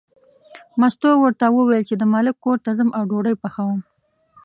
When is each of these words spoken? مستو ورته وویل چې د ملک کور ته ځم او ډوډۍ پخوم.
مستو 0.79 1.09
ورته 1.23 1.45
وویل 1.49 1.83
چې 1.89 1.95
د 1.97 2.03
ملک 2.13 2.35
کور 2.43 2.57
ته 2.65 2.69
ځم 2.77 2.89
او 2.97 3.03
ډوډۍ 3.09 3.35
پخوم. 3.43 3.79